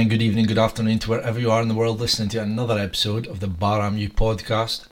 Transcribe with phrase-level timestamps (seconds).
[0.00, 2.40] Good morning, good evening, good afternoon to wherever you are in the world listening to
[2.40, 4.86] another episode of the Baramu podcast.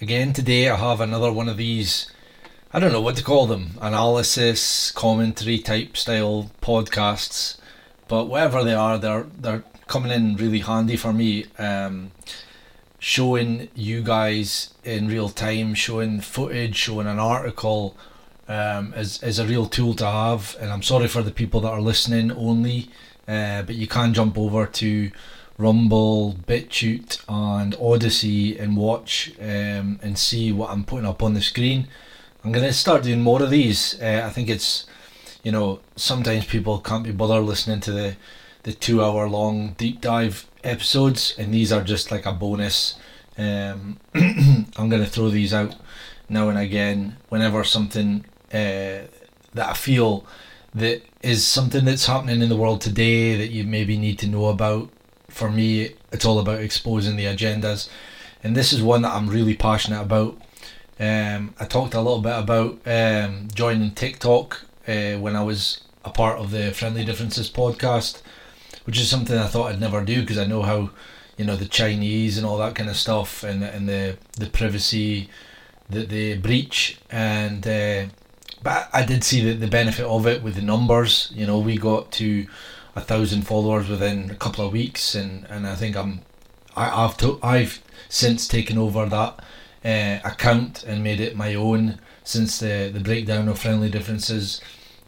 [0.00, 2.10] Again, today I have another one of these,
[2.72, 7.58] I don't know what to call them, analysis, commentary type style podcasts,
[8.08, 11.44] but whatever they are, they're, they're coming in really handy for me.
[11.58, 12.12] Um,
[12.98, 17.98] showing you guys in real time, showing footage, showing an article
[18.48, 20.56] um, is, is a real tool to have.
[20.58, 22.88] And I'm sorry for the people that are listening only
[23.28, 25.10] uh, but you can jump over to
[25.58, 31.42] Rumble, BitChute, and Odysee and watch um, and see what I'm putting up on the
[31.42, 31.88] screen.
[32.42, 34.00] I'm going to start doing more of these.
[34.00, 34.86] Uh, I think it's,
[35.42, 38.16] you know, sometimes people can't be bothered listening to the,
[38.62, 42.94] the two hour long deep dive episodes, and these are just like a bonus.
[43.36, 45.74] Um, I'm going to throw these out
[46.28, 49.08] now and again whenever something uh,
[49.54, 50.24] that I feel
[50.78, 54.46] that is something that's happening in the world today that you maybe need to know
[54.46, 54.90] about.
[55.28, 57.88] For me, it's all about exposing the agendas,
[58.42, 60.40] and this is one that I'm really passionate about.
[60.98, 66.10] Um, I talked a little bit about um, joining TikTok uh, when I was a
[66.10, 68.22] part of the Friendly Differences podcast,
[68.84, 70.90] which is something I thought I'd never do because I know how,
[71.36, 75.28] you know, the Chinese and all that kind of stuff and and the the privacy
[75.90, 77.66] that they breach and.
[77.66, 78.06] Uh,
[78.62, 81.30] but I did see the, the benefit of it with the numbers.
[81.34, 82.46] You know, we got to
[82.96, 86.22] a thousand followers within a couple of weeks, and, and I think I'm
[86.76, 89.40] I, I've to, I've since taken over that
[89.84, 94.60] uh, account and made it my own since the the breakdown of friendly differences.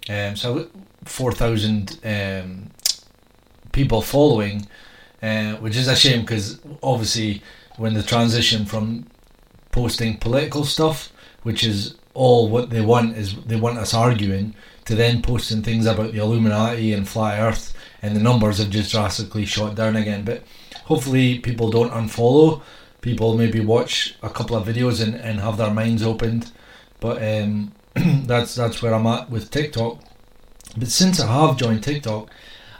[0.08, 0.68] Um, so
[1.04, 2.70] four thousand um,
[3.72, 4.66] people following,
[5.22, 7.42] uh, which is a shame because obviously
[7.76, 9.06] when the transition from
[9.70, 11.12] posting political stuff,
[11.42, 14.54] which is all what they want is they want us arguing
[14.84, 18.90] to then posting things about the Illuminati and flat Earth, and the numbers have just
[18.90, 20.24] drastically shot down again.
[20.24, 20.42] But
[20.84, 22.62] hopefully, people don't unfollow.
[23.00, 26.50] People maybe watch a couple of videos and, and have their minds opened.
[26.98, 30.00] But um, that's that's where I'm at with TikTok.
[30.76, 32.30] But since I have joined TikTok,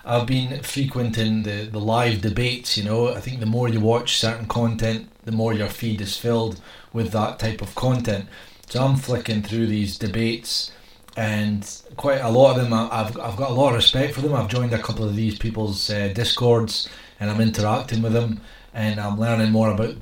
[0.05, 2.77] I've been frequenting the, the live debates.
[2.77, 6.17] You know, I think the more you watch certain content, the more your feed is
[6.17, 6.61] filled
[6.93, 8.27] with that type of content.
[8.71, 10.71] So I'm flicking through these debates,
[11.17, 14.33] and quite a lot of them, I've, I've got a lot of respect for them.
[14.33, 16.89] I've joined a couple of these people's uh, discords,
[17.19, 18.41] and I'm interacting with them,
[18.73, 19.97] and I'm learning more about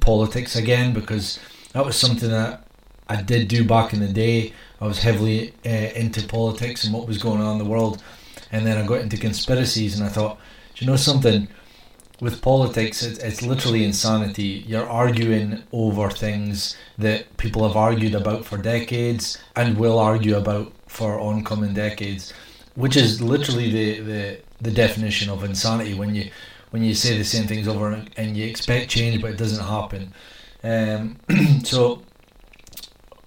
[0.00, 1.38] politics again because
[1.74, 2.66] that was something that
[3.06, 4.54] I did do back in the day.
[4.80, 8.02] I was heavily uh, into politics and what was going on in the world,
[8.50, 10.38] and then I got into conspiracies, and I thought,
[10.76, 11.48] you know something?
[12.20, 14.64] With politics, it's, it's literally insanity.
[14.66, 20.72] You're arguing over things that people have argued about for decades and will argue about
[20.86, 22.32] for oncoming decades,
[22.74, 26.30] which is literally the, the, the definition of insanity when you
[26.70, 30.12] when you say the same things over and you expect change but it doesn't happen.
[30.64, 31.16] Um,
[31.64, 32.02] so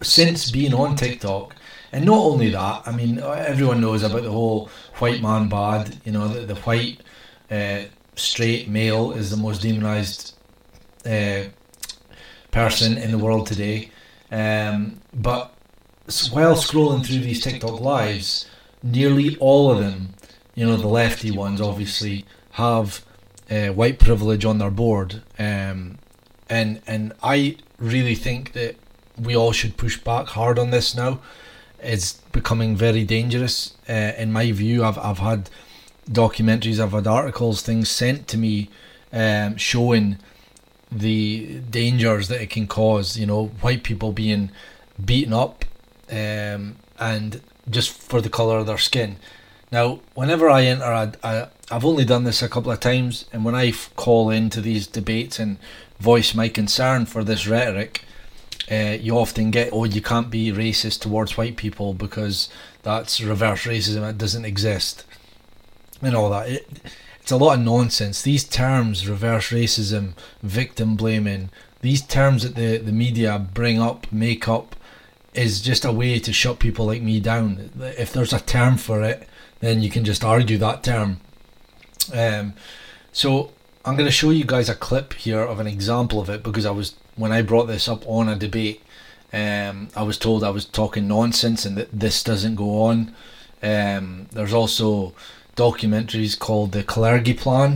[0.02, 1.56] since being on TikTok,
[1.92, 5.98] and not only that, I mean everyone knows about the whole white man bad.
[6.06, 7.02] You know the, the white.
[7.50, 7.84] Uh,
[8.20, 10.34] straight male is the most demonized
[11.06, 11.44] uh,
[12.52, 13.92] person in the world today.
[14.32, 15.54] Um, but
[16.32, 18.48] while scrolling through these TikTok lives,
[18.84, 20.14] nearly all of them,
[20.56, 23.04] you know, the lefty ones obviously, have
[23.50, 25.22] uh, white privilege on their board.
[25.38, 25.98] Um,
[26.50, 28.76] and and I really think that
[29.18, 31.20] we all should push back hard on this now.
[31.82, 33.76] It's becoming very dangerous.
[33.88, 35.50] Uh, in my view, I've I've had
[36.12, 38.70] documentaries, I've had articles, things sent to me
[39.14, 40.18] um, showing
[40.92, 43.18] the dangers that it can cause.
[43.18, 44.52] You know, white people being
[45.04, 45.66] beaten up
[46.12, 49.18] um, and just for the colour of their skin.
[49.72, 53.46] Now, whenever I enter, I, I, I've only done this a couple of times, and
[53.46, 55.60] when I call into these debates and
[56.00, 58.04] voice my concern for this rhetoric,
[58.72, 62.50] uh, you often get, oh, you can't be racist towards white people because
[62.82, 65.04] that's reverse racism, it doesn't exist
[66.02, 66.50] and all that.
[66.50, 66.68] It,
[67.22, 68.22] it's a lot of nonsense.
[68.22, 71.50] These terms, reverse racism, victim blaming,
[71.82, 74.76] these terms that the, the media bring up, make up,
[75.34, 77.70] is just a way to shut people like me down.
[77.80, 79.28] If there's a term for it,
[79.60, 81.20] then you can just argue that term.
[82.14, 82.54] Um,
[83.12, 83.52] so
[83.86, 86.66] I'm going to show you guys a clip here of an example of it because
[86.66, 88.82] I was when I brought this up on a debate,
[89.34, 93.14] um, I was told I was talking nonsense and that this doesn't go on.
[93.62, 95.14] Um, there's also
[95.66, 97.72] documentaries called the Kalergi Plan,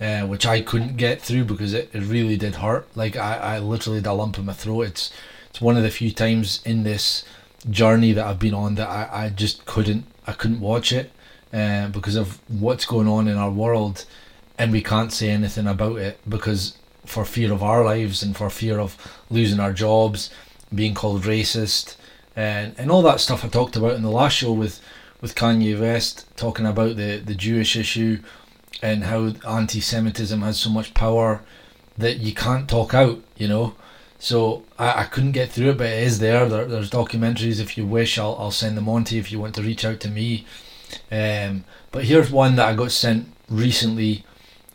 [0.00, 2.84] uh, which I couldn't get through because it, it really did hurt.
[3.02, 4.82] Like I, I literally had a lump in my throat.
[4.90, 5.04] It's
[5.50, 7.24] it's one of the few times in this
[7.70, 11.08] journey that I've been on that I, I just couldn't I couldn't watch it.
[11.52, 14.04] uh, because of what's going on in our world,
[14.58, 18.50] and we can't say anything about it because for fear of our lives and for
[18.50, 18.96] fear of
[19.30, 20.30] losing our jobs,
[20.74, 21.96] being called racist,
[22.34, 24.80] and and all that stuff I talked about in the last show with
[25.26, 28.20] with Kanye West talking about the the Jewish issue
[28.80, 31.42] and how anti-Semitism has so much power
[31.98, 33.74] that you can't talk out, you know.
[34.20, 36.48] So I, I couldn't get through it, but it is there.
[36.48, 36.66] there.
[36.66, 37.58] There's documentaries.
[37.58, 39.84] If you wish, I'll I'll send them on to you if you want to reach
[39.84, 40.46] out to me.
[41.10, 44.24] Um, but here's one that I got sent recently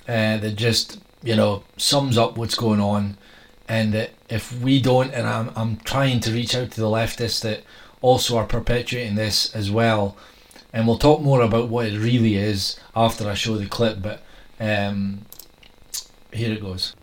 [0.06, 3.18] uh, that just you know sums up what's going on,
[3.70, 7.42] and that if we don't, and I'm I'm trying to reach out to the leftists
[7.42, 7.64] that
[8.02, 10.18] also are perpetuating this as well,
[10.74, 14.02] and we'll talk more about what it really is after I show the clip.
[14.02, 14.22] But
[14.60, 15.26] um,
[16.32, 16.96] here it goes.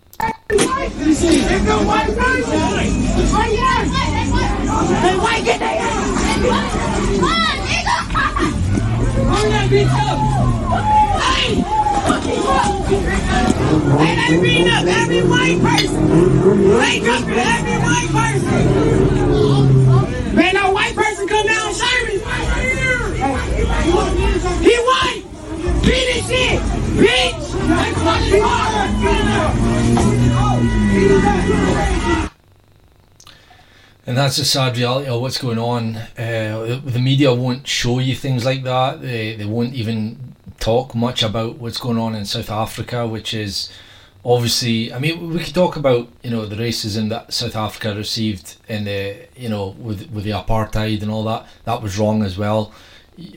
[13.99, 16.09] Hey, they beating up every white person!
[16.79, 18.59] They jumping every white person!
[20.35, 21.08] Man, no white person
[34.07, 35.97] And that's the sad reality of what's going on.
[35.97, 39.01] Uh, the media won't show you things like that.
[39.01, 43.71] They, they won't even talk much about what's going on in South Africa, which is
[44.23, 44.93] obviously.
[44.93, 48.85] I mean, we could talk about you know the racism that South Africa received in
[48.85, 51.47] the you know with with the apartheid and all that.
[51.65, 52.75] That was wrong as well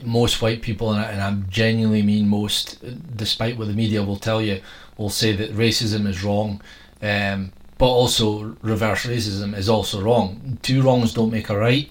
[0.02, 2.78] most white people, and I, and I genuinely mean most,
[3.16, 4.60] despite what the media will tell you,
[4.96, 6.60] will say that racism is wrong,
[7.02, 10.58] um, but also reverse racism is also wrong.
[10.62, 11.90] Two wrongs don't make a right,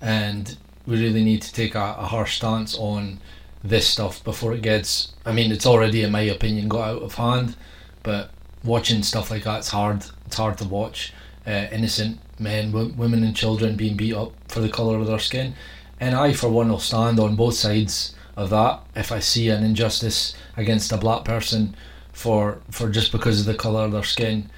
[0.00, 0.56] and
[0.86, 3.20] we really need to take a, a harsh stance on
[3.62, 5.12] this stuff before it gets.
[5.24, 7.56] I mean, it's already, in my opinion, got out of hand,
[8.02, 8.30] but
[8.64, 10.04] watching stuff like that's hard.
[10.26, 11.12] It's hard to watch.
[11.46, 15.18] Uh, innocent men, w- women, and children being beat up for the colour of their
[15.18, 15.54] skin
[16.00, 18.80] and I, for one, will stand on both sides of that.
[18.94, 21.74] If I see an injustice against a black person
[22.12, 24.50] for for just because of the colour of their skin,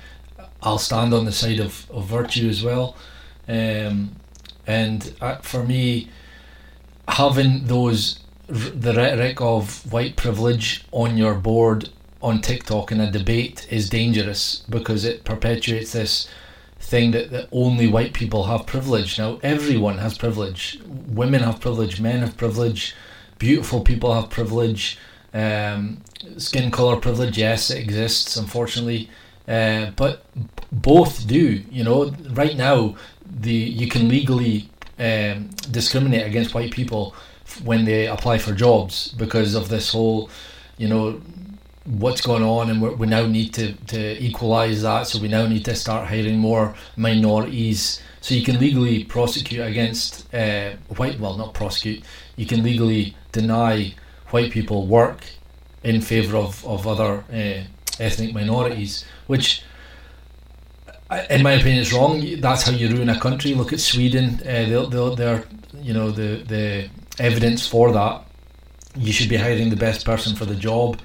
[0.63, 2.97] I'll stand on the side of, of virtue as well.
[3.49, 4.17] Um,
[4.67, 6.11] and uh, for me,
[7.09, 11.89] having those the rhetoric of white privilege on your board
[12.21, 16.29] on TikTok in a debate is dangerous because it perpetuates this
[16.91, 19.17] thing that, that only white people have privilege.
[19.17, 20.81] Now, everyone has privilege.
[21.20, 22.97] Women have privilege, men have privilege,
[23.39, 24.99] beautiful people have privilege.
[25.32, 26.03] Um,
[26.37, 29.09] skin color privilege, yes, it exists, unfortunately.
[29.47, 30.25] Uh, but
[30.73, 31.63] both do.
[31.70, 34.69] You know, right now, the you can legally
[34.99, 37.15] um, discriminate against white people
[37.65, 40.29] when they apply for jobs because of this whole,
[40.77, 41.20] you know,
[41.99, 45.06] what's going on, and we now need to, to equalise that.
[45.06, 48.01] So we now need to start hiring more minorities.
[48.20, 51.19] So you can legally prosecute against uh, white.
[51.19, 52.05] Well, not prosecute.
[52.37, 53.94] You can legally deny
[54.29, 55.25] white people work
[55.82, 57.65] in favour of of other uh,
[57.99, 59.63] ethnic minorities, which.
[61.29, 62.41] In my opinion, is wrong.
[62.41, 63.53] That's how you ruin a country.
[63.53, 64.41] Look at Sweden.
[64.47, 65.44] Uh, they'll, they're,
[65.82, 68.23] you know, the the evidence for that.
[68.97, 71.01] You should be hiring the best person for the job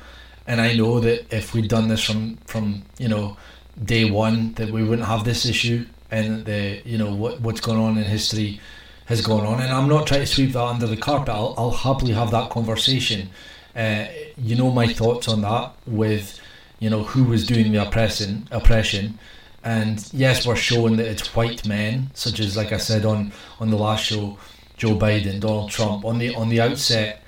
[0.48, 3.38] and I know that if we'd done this from from you know
[3.84, 7.80] day one, that we wouldn't have this issue, and the you know what what's going
[7.80, 8.60] on in history
[9.06, 9.62] has gone on.
[9.62, 11.30] And I'm not trying to sweep that under the carpet.
[11.30, 13.30] I'll, I'll happily have that conversation.
[13.76, 14.06] Uh,
[14.38, 16.40] you know my thoughts on that with
[16.80, 19.18] you know who was doing the oppression oppression
[19.64, 23.70] and yes we're showing that it's white men such as like I said on on
[23.70, 24.38] the last show
[24.78, 27.22] Joe Biden Donald Trump on the on the outset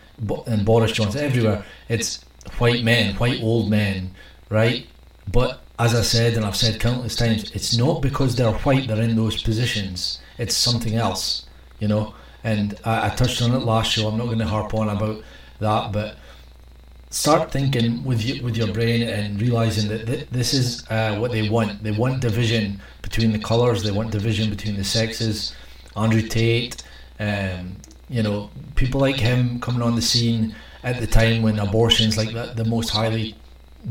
[0.47, 4.11] and Boris Johnson everywhere it's white men, white old men,
[4.49, 4.87] right?
[5.31, 9.01] But as I said, and I've said countless times, it's not because they're white they're
[9.01, 10.19] in those positions.
[10.37, 11.45] It's something else,
[11.79, 12.15] you know.
[12.43, 14.07] And I, I touched on it last show.
[14.07, 15.23] I'm not going to harp on about
[15.59, 16.17] that, but
[17.09, 21.31] start thinking with your, with your brain and realizing that th- this is uh, what
[21.31, 21.83] they want.
[21.83, 23.83] They want division between the colours.
[23.83, 25.55] They want division between the sexes.
[25.95, 26.83] Andrew Tate,
[27.19, 27.77] um,
[28.09, 30.55] you know, people like him coming on the scene
[30.87, 33.35] at the time when abortion's like the, the most highly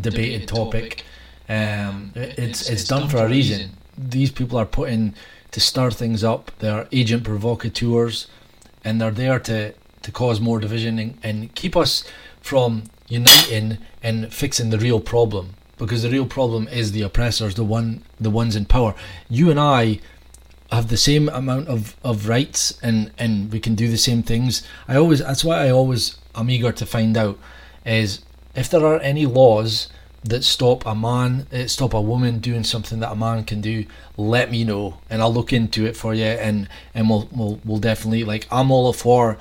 [0.00, 1.04] debated topic.
[1.48, 3.70] Um, it's it's done for a reason.
[3.96, 5.14] These people are put in
[5.52, 6.50] to stir things up.
[6.58, 8.26] They're agent provocateurs,
[8.84, 9.72] and they're there to,
[10.02, 12.04] to cause more division and, and keep us
[12.40, 15.54] from uniting and fixing the real problem.
[15.78, 18.94] Because the real problem is the oppressors, the one the ones in power.
[19.28, 20.00] You and I
[20.70, 24.62] have the same amount of, of rights and, and we can do the same things.
[24.88, 27.38] I always that's why I always am eager to find out
[27.84, 28.20] is
[28.54, 29.88] if there are any laws
[30.24, 33.84] that stop a man eh, stop a woman doing something that a man can do,
[34.16, 37.78] let me know and I'll look into it for you and, and we'll, we'll we'll
[37.78, 39.38] definitely like I'm all for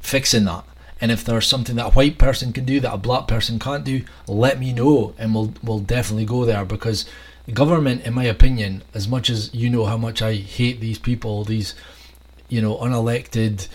[0.00, 0.64] fixing that.
[0.98, 3.84] And if there's something that a white person can do that a black person can't
[3.84, 7.06] do, let me know and we'll we'll definitely go there because
[7.52, 11.44] government, in my opinion, as much as you know how much I hate these people,
[11.44, 11.74] these,
[12.48, 13.68] you know, unelected,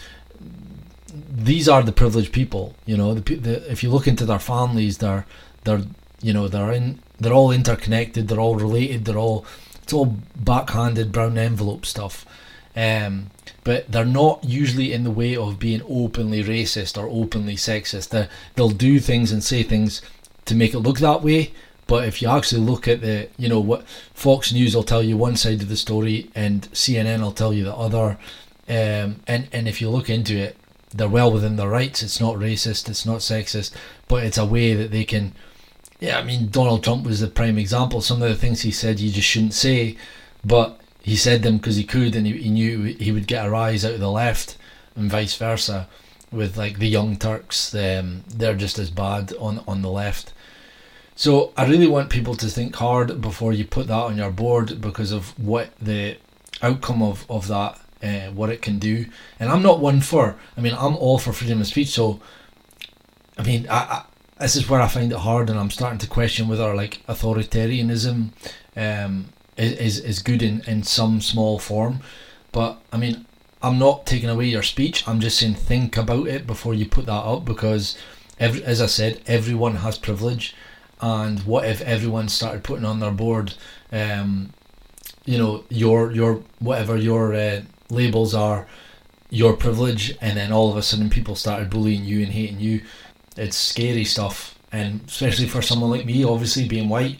[1.29, 2.75] these are the privileged people.
[2.85, 5.25] You know, the, the, if you look into their families, they're
[5.63, 5.83] they're
[6.21, 9.45] you know they're in they're all interconnected, they're all related, they're all
[9.83, 12.25] it's all backhanded brown envelope stuff.
[12.75, 13.27] Um,
[13.63, 18.09] but they're not usually in the way of being openly racist or openly sexist.
[18.09, 20.01] they they'll do things and say things
[20.45, 21.53] to make it look that way,
[21.87, 25.17] but if you actually look at the, you know, what Fox News will tell you
[25.17, 28.17] one side of the story and CNN will tell you the other.
[28.69, 30.57] Um, and, and if you look into it,
[30.93, 32.03] they're well within their rights.
[32.03, 33.73] It's not racist, it's not sexist,
[34.07, 35.33] but it's a way that they can.
[35.99, 38.01] Yeah, I mean, Donald Trump was the prime example.
[38.01, 39.97] Some of the things he said you just shouldn't say,
[40.43, 43.49] but he said them because he could and he, he knew he would get a
[43.49, 44.57] rise out of the left
[44.95, 45.87] and vice versa
[46.31, 47.73] with like the Young Turks.
[47.75, 50.33] Um, they're just as bad on, on the left.
[51.21, 54.81] So I really want people to think hard before you put that on your board
[54.81, 56.17] because of what the
[56.63, 59.05] outcome of, of that, uh, what it can do.
[59.39, 61.89] And I'm not one for, I mean, I'm all for freedom of speech.
[61.89, 62.19] So,
[63.37, 64.03] I mean, I, I,
[64.39, 68.29] this is where I find it hard and I'm starting to question whether like authoritarianism
[68.75, 71.99] um, is, is good in, in some small form.
[72.51, 73.27] But I mean,
[73.61, 75.07] I'm not taking away your speech.
[75.07, 77.95] I'm just saying think about it before you put that up because,
[78.39, 80.55] every, as I said, everyone has privilege
[81.01, 83.53] and what if everyone started putting on their board
[83.91, 84.53] um,
[85.25, 88.67] you know your your whatever your uh, labels are
[89.29, 92.81] your privilege and then all of a sudden people started bullying you and hating you?
[93.37, 94.57] It's scary stuff.
[94.73, 97.19] And especially for someone like me obviously being white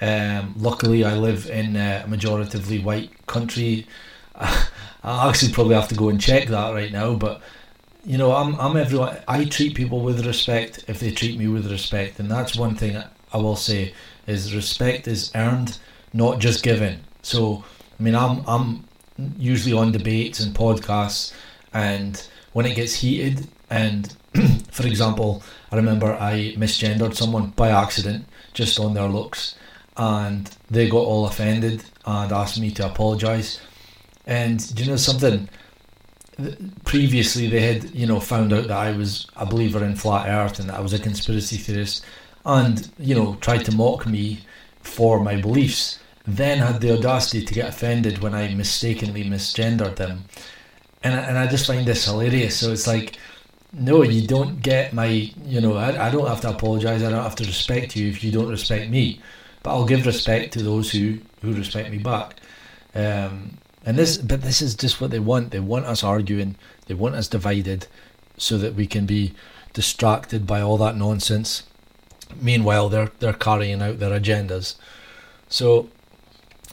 [0.00, 3.86] um, luckily I live in a majoritively white country.
[4.34, 7.40] I actually probably have to go and check that right now but
[8.04, 11.70] you know I'm, I'm everyone I treat people with respect if they treat me with
[11.70, 13.02] respect and that's one thing
[13.34, 13.92] I will say
[14.26, 15.78] is respect is earned,
[16.12, 17.00] not just given.
[17.22, 17.64] So,
[17.98, 18.84] I mean, I'm I'm
[19.38, 21.32] usually on debates and podcasts,
[21.72, 24.14] and when it gets heated, and
[24.70, 25.42] for example,
[25.72, 29.56] I remember I misgendered someone by accident just on their looks,
[29.96, 33.60] and they got all offended and asked me to apologise.
[34.26, 35.48] And do you know something?
[36.84, 40.58] Previously, they had you know found out that I was a believer in flat Earth
[40.58, 42.04] and that I was a conspiracy theorist
[42.44, 44.40] and you know tried to mock me
[44.80, 46.00] for my beliefs.
[46.26, 50.24] Then had the audacity to get offended when I mistakenly misgendered them.
[51.02, 52.56] And, and I just find this hilarious.
[52.56, 53.18] So it's like
[53.72, 57.02] no you don't get my you know I, I don't have to apologize.
[57.02, 59.20] I don't have to respect you if you don't respect me.
[59.62, 62.36] But I'll give respect to those who who respect me back.
[62.94, 66.94] Um, and this but this is just what they want they want us arguing they
[66.94, 67.86] want us divided
[68.36, 69.32] so that we can be
[69.72, 71.64] distracted by all that nonsense
[72.40, 74.76] meanwhile they're they're carrying out their agendas.
[75.48, 75.88] So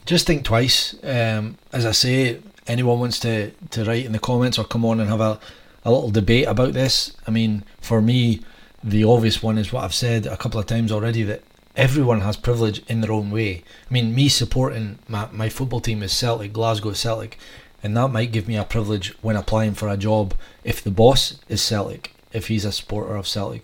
[0.06, 0.96] just think twice.
[1.04, 5.00] Um, as I say, anyone wants to, to write in the comments or come on
[5.00, 5.40] and have a,
[5.86, 7.16] a little debate about this.
[7.28, 8.42] I mean, for me,
[8.84, 11.44] the obvious one is what I've said a couple of times already that
[11.76, 13.64] everyone has privilege in their own way.
[13.90, 17.38] I mean, me supporting my, my football team is Celtic, Glasgow Celtic,
[17.84, 21.40] and that might give me a privilege when applying for a job if the boss
[21.50, 23.64] is Celtic, if he's a supporter of Celtic.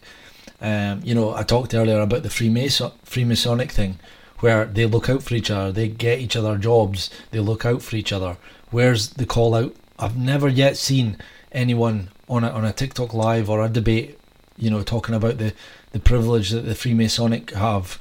[0.60, 4.00] Um, you know, I talked earlier about the Freemason Freemasonic thing,
[4.40, 7.82] where they look out for each other, they get each other jobs, they look out
[7.82, 8.38] for each other.
[8.72, 9.76] Where's the call out?
[10.00, 11.18] I've never yet seen
[11.52, 14.17] anyone on a on a TikTok live or a debate,
[14.58, 15.54] you know, talking about the
[15.92, 18.00] the privilege that the Freemasonic have,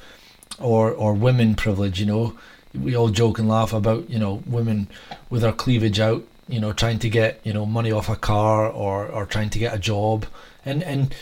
[0.58, 2.00] or or women privilege.
[2.00, 2.38] You know,
[2.74, 4.88] we all joke and laugh about you know women
[5.30, 8.68] with their cleavage out, you know, trying to get you know money off a car
[8.68, 10.26] or or trying to get a job,
[10.64, 11.14] and and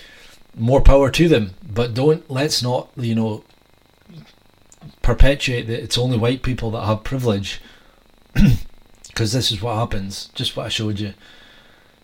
[0.56, 1.54] more power to them.
[1.62, 3.44] But don't let's not you know
[5.02, 7.60] perpetuate that it's only white people that have privilege
[9.08, 10.30] because this is what happens.
[10.34, 11.14] Just what I showed you.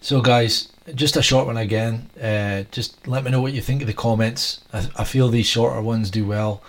[0.01, 2.11] So guys, just a short one again.
[2.21, 4.61] Uh, just let me know what you think of the comments.
[4.73, 6.63] I, I feel these shorter ones do well.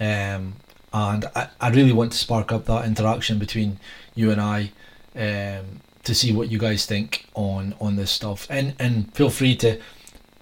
[0.00, 0.54] Um,
[0.92, 3.78] and I, I really want to spark up that interaction between
[4.14, 4.72] you and I
[5.16, 9.54] um, to see what you guys think on on this stuff and and feel free
[9.56, 9.80] to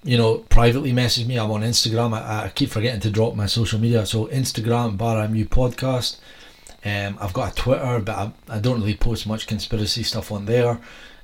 [0.03, 1.39] you know, privately message me.
[1.39, 2.15] I'm on Instagram.
[2.15, 4.07] I, I keep forgetting to drop my social media.
[4.07, 6.17] So Instagram, Bar MU Podcast.
[6.85, 10.47] Um, I've got a Twitter, but I, I don't really post much conspiracy stuff on
[10.47, 10.81] there.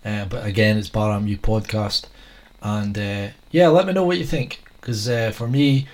[0.07, 2.05] Uh, but again, it's Baram U podcast,
[2.63, 5.89] and uh, yeah, let me know what you think because uh, for me,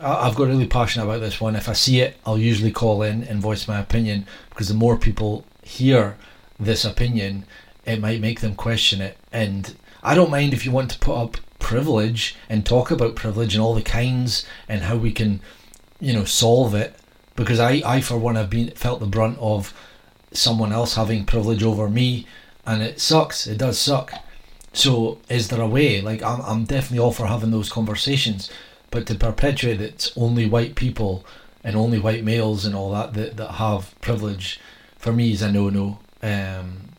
[0.00, 1.54] I, I've got really passionate about this one.
[1.54, 4.96] If I see it, I'll usually call in and voice my opinion because the more
[4.96, 6.16] people hear
[6.58, 7.44] this opinion,
[7.86, 9.16] it might make them question it.
[9.30, 13.54] And I don't mind if you want to put up privilege and talk about privilege
[13.54, 15.40] and all the kinds and how we can,
[16.00, 16.96] you know, solve it.
[17.36, 19.72] Because I, I for one, have been felt the brunt of
[20.32, 22.26] someone else having privilege over me,
[22.68, 23.46] and it sucks.
[23.46, 24.12] It does suck.
[24.74, 26.02] So, is there a way?
[26.02, 28.50] Like, I'm, I'm definitely all for having those conversations,
[28.90, 31.24] but to perpetuate that it's only white people
[31.64, 34.60] and only white males and all that that, that have privilege,
[34.98, 35.98] for me is a no no.
[36.22, 36.90] Um,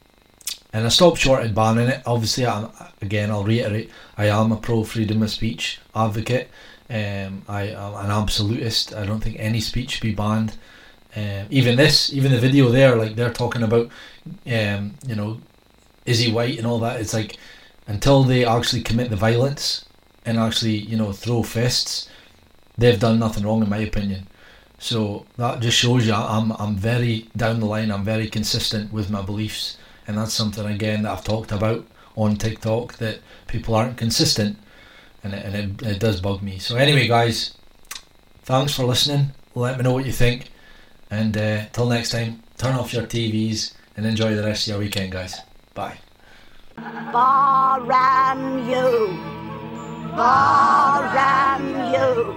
[0.73, 2.01] and I stopped short at banning it.
[2.05, 2.69] Obviously, I'm,
[3.01, 6.49] again, I'll reiterate, I am a pro freedom of speech advocate.
[6.89, 8.95] Um, I am an absolutist.
[8.95, 10.57] I don't think any speech should be banned.
[11.15, 13.89] Um, even this, even the video there, like they're talking about,
[14.47, 15.39] um, you know,
[16.09, 16.99] is he white and all that.
[16.99, 17.37] It's like
[17.87, 19.85] until they actually commit the violence
[20.25, 22.09] and actually, you know, throw fists,
[22.77, 24.27] they've done nothing wrong in my opinion.
[24.77, 27.91] So that just shows you I'm I'm very down the line.
[27.91, 29.77] I'm very consistent with my beliefs
[30.09, 31.85] and that's something again that I've talked about
[32.17, 34.57] on TikTok that people aren't consistent,
[35.23, 36.57] and it, and it, it does bug me.
[36.57, 37.53] So anyway, guys,
[38.41, 39.33] thanks for listening.
[39.53, 40.49] Let me know what you think,
[41.11, 44.79] and uh, till next time, turn off your TVs and enjoy the rest of your
[44.79, 45.39] weekend, guys.
[45.75, 45.99] Bye.
[47.13, 49.17] Baram U,
[50.15, 51.63] Baram
[51.93, 52.35] U.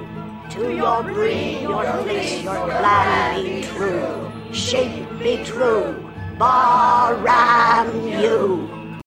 [0.50, 5.94] To your breed, your place, your plan be true, shape be true.
[6.38, 8.71] Baram U.